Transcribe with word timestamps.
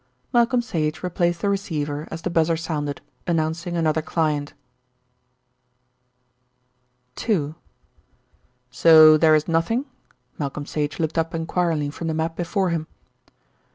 Malcolm 0.33 0.63
Sage 0.63 1.03
replaced 1.03 1.41
the 1.41 1.47
receiver 1.49 2.07
as 2.09 2.23
the 2.23 2.31
buzzer 2.31 2.57
sounded, 2.57 3.01
announcing 3.27 3.77
another 3.77 4.01
client. 4.01 4.55
II 7.29 7.53
"So 8.71 9.15
there 9.15 9.35
is 9.35 9.47
nothing?" 9.47 9.85
Malcolm 10.39 10.65
Sage 10.65 10.97
looked 10.99 11.19
up 11.19 11.35
enquiringly 11.35 11.91
from 11.91 12.07
the 12.07 12.15
map 12.15 12.35
before 12.35 12.71
him. 12.71 12.87